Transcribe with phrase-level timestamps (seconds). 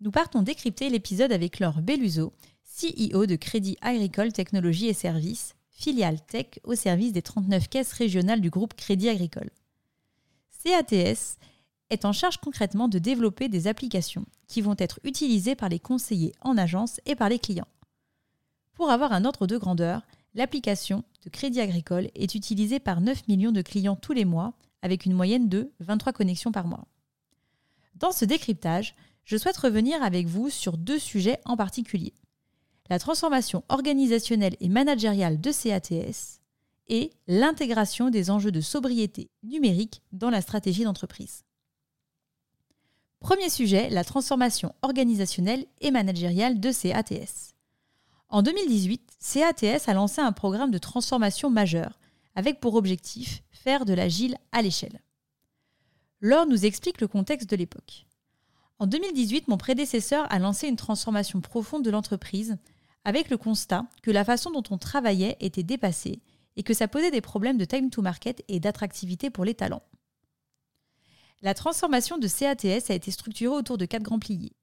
[0.00, 2.32] nous partons décrypter l'épisode avec Laure Belluso,
[2.64, 8.40] CEO de Crédit Agricole Technologies et Services, filiale tech au service des 39 caisses régionales
[8.40, 9.50] du groupe Crédit Agricole.
[10.62, 11.38] CATS
[11.90, 16.34] est en charge concrètement de développer des applications qui vont être utilisées par les conseillers
[16.42, 17.68] en agence et par les clients.
[18.74, 20.02] Pour avoir un ordre de grandeur,
[20.34, 24.52] l'application de Crédit Agricole est utilisée par 9 millions de clients tous les mois,
[24.82, 26.86] avec une moyenne de 23 connexions par mois.
[27.96, 28.94] Dans ce décryptage,
[29.28, 32.14] je souhaite revenir avec vous sur deux sujets en particulier.
[32.88, 36.40] La transformation organisationnelle et managériale de CATS
[36.88, 41.44] et l'intégration des enjeux de sobriété numérique dans la stratégie d'entreprise.
[43.20, 47.54] Premier sujet, la transformation organisationnelle et managériale de CATS.
[48.30, 51.98] En 2018, CATS a lancé un programme de transformation majeur
[52.34, 55.02] avec pour objectif faire de l'agile à l'échelle.
[56.22, 58.07] Laure nous explique le contexte de l'époque.
[58.80, 62.58] En 2018, mon prédécesseur a lancé une transformation profonde de l'entreprise
[63.04, 66.20] avec le constat que la façon dont on travaillait était dépassée
[66.56, 69.82] et que ça posait des problèmes de time to market et d'attractivité pour les talents.
[71.42, 74.56] La transformation de CATS a été structurée autour de quatre grands piliers.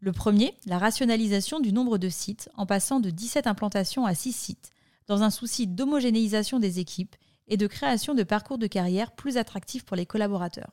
[0.00, 4.32] Le premier, la rationalisation du nombre de sites en passant de 17 implantations à 6
[4.32, 4.72] sites,
[5.06, 7.16] dans un souci d'homogénéisation des équipes
[7.48, 10.72] et de création de parcours de carrière plus attractifs pour les collaborateurs.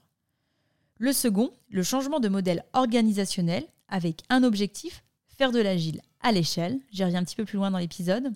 [1.02, 6.78] Le second, le changement de modèle organisationnel avec un objectif, faire de l'agile à l'échelle.
[6.91, 8.33] J'y reviens un petit peu plus loin dans l'épisode.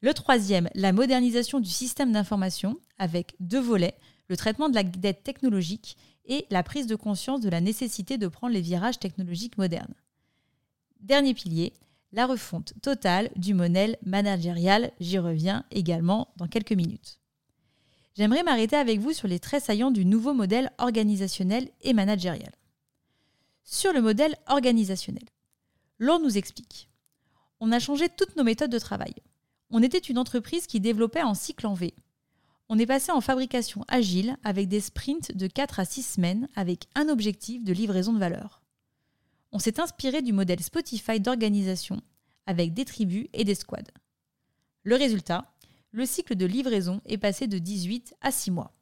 [0.00, 3.98] Le troisième, la modernisation du système d'information avec deux volets,
[4.28, 8.28] le traitement de la dette technologique et la prise de conscience de la nécessité de
[8.28, 9.94] prendre les virages technologiques modernes.
[11.00, 11.74] Dernier pilier,
[12.12, 14.90] la refonte totale du modèle managérial.
[15.00, 17.20] J'y reviens également dans quelques minutes
[18.14, 22.52] j'aimerais m'arrêter avec vous sur les traits saillants du nouveau modèle organisationnel et managérial.
[23.64, 25.24] Sur le modèle organisationnel,
[25.98, 26.88] Laure nous explique.
[27.60, 29.14] On a changé toutes nos méthodes de travail.
[29.70, 31.94] On était une entreprise qui développait en cycle en V.
[32.68, 36.88] On est passé en fabrication agile avec des sprints de 4 à 6 semaines avec
[36.94, 38.62] un objectif de livraison de valeur.
[39.52, 42.00] On s'est inspiré du modèle Spotify d'organisation
[42.46, 43.92] avec des tribus et des squads.
[44.82, 45.53] Le résultat,
[45.94, 48.74] le cycle de livraison est passé de 18 à 6 mois.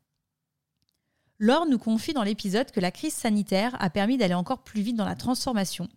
[1.39, 4.97] Laure nous confie dans l'épisode que la crise sanitaire a permis d'aller encore plus vite
[4.97, 5.89] dans la transformation,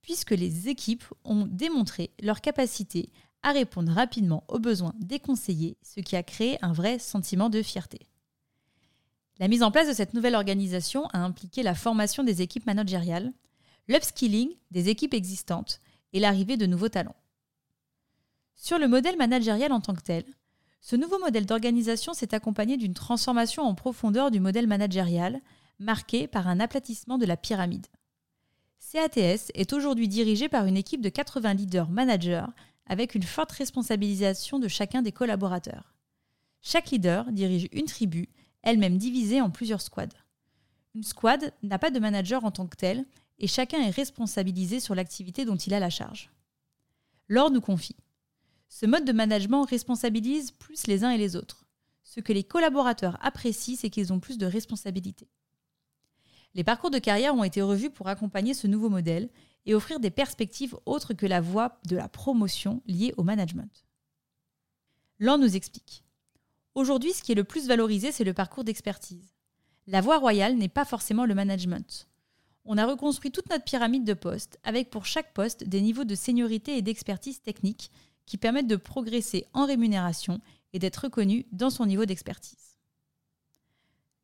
[0.00, 3.10] puisque les équipes ont démontré leur capacité
[3.42, 7.62] à répondre rapidement aux besoins des conseillers, ce qui a créé un vrai sentiment de
[7.62, 7.98] fierté.
[9.40, 13.32] La mise en place de cette nouvelle organisation a impliqué la formation des équipes managériales,
[13.88, 15.80] l'upskilling des équipes existantes
[16.12, 17.16] et l'arrivée de nouveaux talents.
[18.54, 20.24] Sur le modèle managérial en tant que tel,
[20.80, 25.40] ce nouveau modèle d'organisation s'est accompagné d'une transformation en profondeur du modèle managérial,
[25.78, 27.86] marqué par un aplatissement de la pyramide.
[28.92, 32.46] CATS est aujourd'hui dirigé par une équipe de 80 leaders managers
[32.86, 35.94] avec une forte responsabilisation de chacun des collaborateurs.
[36.62, 38.28] Chaque leader dirige une tribu,
[38.62, 40.08] elle-même divisée en plusieurs squads.
[40.94, 43.04] Une squad n'a pas de manager en tant que tel
[43.38, 46.30] et chacun est responsabilisé sur l'activité dont il a la charge.
[47.28, 47.96] Laure nous confie.
[48.70, 51.66] Ce mode de management responsabilise plus les uns et les autres.
[52.04, 55.28] Ce que les collaborateurs apprécient, c'est qu'ils ont plus de responsabilités.
[56.54, 59.28] Les parcours de carrière ont été revus pour accompagner ce nouveau modèle
[59.66, 63.84] et offrir des perspectives autres que la voie de la promotion liée au management.
[65.18, 66.04] L'an nous explique.
[66.76, 69.34] Aujourd'hui, ce qui est le plus valorisé, c'est le parcours d'expertise.
[69.88, 72.08] La voie royale n'est pas forcément le management.
[72.64, 76.14] On a reconstruit toute notre pyramide de postes, avec pour chaque poste des niveaux de
[76.14, 77.90] seniorité et d'expertise technique
[78.30, 80.40] qui permettent de progresser en rémunération
[80.72, 82.78] et d'être reconnu dans son niveau d'expertise.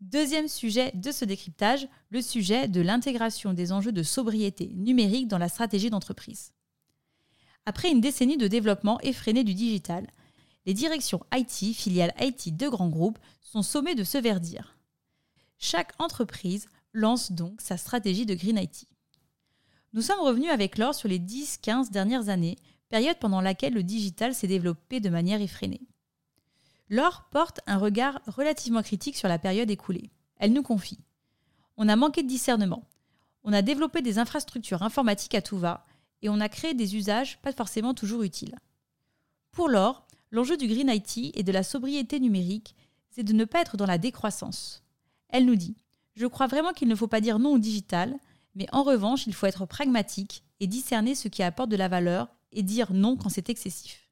[0.01, 5.39] Deuxième sujet de ce décryptage, le sujet de l'intégration des enjeux de sobriété numérique dans
[5.39, 6.53] la stratégie d'entreprise.
[7.65, 10.07] Après une décennie de développement effréné du digital,
[10.67, 14.79] les directions IT, filiales IT de grands groupes, sont sommées de se verdir.
[15.59, 18.87] Chaque entreprise lance donc sa stratégie de Green IT.
[19.95, 22.57] Nous sommes revenus avec l'or sur les 10-15 dernières années
[22.89, 25.87] période pendant laquelle le digital s'est développé de manière effrénée.
[26.89, 30.11] Laure porte un regard relativement critique sur la période écoulée.
[30.39, 31.01] Elle nous confie
[31.77, 32.85] On a manqué de discernement.
[33.43, 35.85] On a développé des infrastructures informatiques à tout va
[36.23, 38.57] et on a créé des usages pas forcément toujours utiles.
[39.51, 42.75] Pour Laure, l'enjeu du Green IT et de la sobriété numérique,
[43.11, 44.85] c'est de ne pas être dans la décroissance.
[45.29, 45.77] Elle nous dit
[46.15, 48.15] Je crois vraiment qu'il ne faut pas dire non au digital,
[48.55, 52.29] mais en revanche, il faut être pragmatique et discerner ce qui apporte de la valeur
[52.53, 54.11] et dire non quand c'est excessif.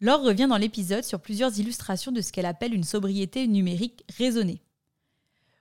[0.00, 4.60] Laure revient dans l'épisode sur plusieurs illustrations de ce qu'elle appelle une sobriété numérique raisonnée.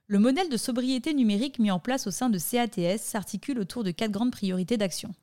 [0.07, 3.91] Le modèle de sobriété numérique mis en place au sein de CATS s'articule autour de
[3.91, 5.15] quatre grandes priorités d'action.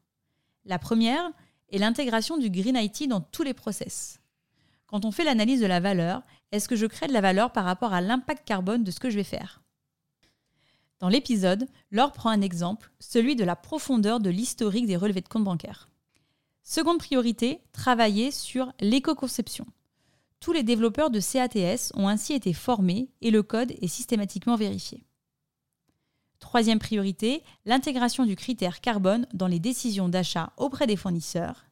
[0.65, 1.31] La première
[1.71, 4.19] est l'intégration du Green IT dans tous les process.
[4.87, 7.65] Quand on fait l'analyse de la valeur, est-ce que je crée de la valeur par
[7.65, 9.63] rapport à l'impact carbone de ce que je vais faire?
[11.01, 15.29] Dans l'épisode, Laure prend un exemple, celui de la profondeur de l'historique des relevés de
[15.29, 15.89] compte bancaires.
[16.73, 19.67] Seconde priorité, travailler sur l'éco-conception.
[20.41, 25.05] Tous les développeurs de CATS ont ainsi été formés et le code est systématiquement vérifié.
[26.39, 31.67] Troisième priorité, l'intégration du critère carbone dans les décisions d'achat auprès des fournisseurs.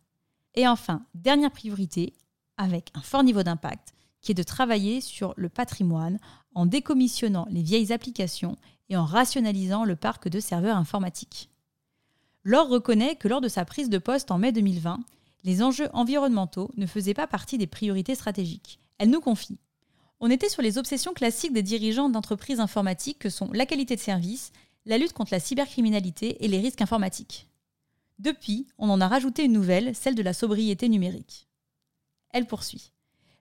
[0.55, 2.13] Et enfin, dernière priorité,
[2.59, 6.19] avec un fort niveau d'impact, qui est de travailler sur le patrimoine
[6.55, 8.59] en décommissionnant les vieilles applications
[8.91, 11.50] et en rationalisant le parc de serveurs informatiques.
[12.43, 15.01] Laure reconnaît que lors de sa prise de poste en mai 2020,
[15.45, 18.81] les enjeux environnementaux ne faisaient pas partie des priorités stratégiques.
[18.97, 19.59] Elle nous confie
[20.21, 24.01] On était sur les obsessions classiques des dirigeants d'entreprises informatiques que sont la qualité de
[24.01, 24.53] service,
[24.87, 27.47] la lutte contre la cybercriminalité et les risques informatiques.
[28.19, 31.47] Depuis, on en a rajouté une nouvelle, celle de la sobriété numérique.
[32.31, 32.93] Elle poursuit.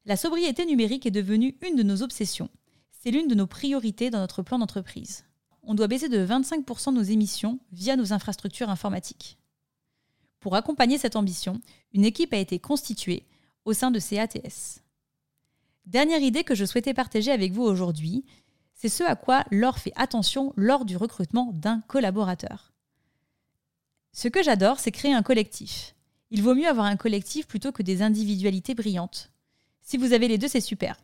[0.06, 2.50] La sobriété numérique est devenue une de nos obsessions.
[2.92, 5.24] C'est l'une de nos priorités dans notre plan d'entreprise
[5.70, 9.38] on doit baisser de 25% nos émissions via nos infrastructures informatiques.
[10.40, 11.62] Pour accompagner cette ambition,
[11.94, 13.28] une équipe a été constituée
[13.66, 14.82] au sein de CATS.
[15.86, 18.26] Dernière idée que je souhaitais partager avec vous aujourd'hui,
[18.74, 22.74] c'est ce à quoi Laure fait attention lors du recrutement d'un collaborateur.
[24.12, 25.94] Ce que j'adore, c'est créer un collectif.
[26.32, 29.32] Il vaut mieux avoir un collectif plutôt que des individualités brillantes.
[29.84, 30.98] Si vous avez les deux, c'est super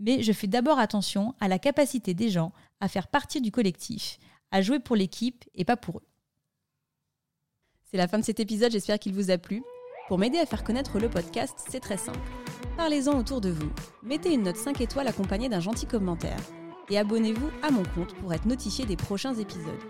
[0.00, 4.18] mais je fais d'abord attention à la capacité des gens à faire partie du collectif,
[4.50, 6.06] à jouer pour l'équipe et pas pour eux.
[7.84, 9.62] C'est la fin de cet épisode, j'espère qu'il vous a plu.
[10.08, 12.18] Pour m'aider à faire connaître le podcast, c'est très simple.
[12.76, 13.70] Parlez-en autour de vous,
[14.02, 16.40] mettez une note 5 étoiles accompagnée d'un gentil commentaire
[16.88, 19.80] et abonnez-vous à mon compte pour être notifié des prochains épisodes.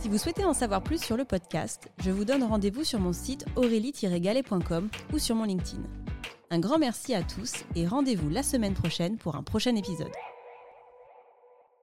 [0.00, 3.12] Si vous souhaitez en savoir plus sur le podcast, je vous donne rendez-vous sur mon
[3.12, 5.82] site aurélie-galet.com ou sur mon LinkedIn.
[6.52, 10.12] Un grand merci à tous et rendez-vous la semaine prochaine pour un prochain épisode.